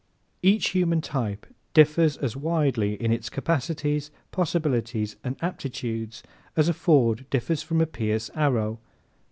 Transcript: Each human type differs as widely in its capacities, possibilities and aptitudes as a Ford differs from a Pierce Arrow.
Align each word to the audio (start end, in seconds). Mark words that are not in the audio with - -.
Each 0.41 0.69
human 0.69 0.99
type 1.01 1.45
differs 1.75 2.17
as 2.17 2.35
widely 2.35 2.95
in 2.95 3.11
its 3.13 3.29
capacities, 3.29 4.09
possibilities 4.31 5.15
and 5.23 5.35
aptitudes 5.43 6.23
as 6.57 6.67
a 6.67 6.73
Ford 6.73 7.27
differs 7.29 7.61
from 7.61 7.81
a 7.81 7.85
Pierce 7.85 8.31
Arrow. 8.33 8.79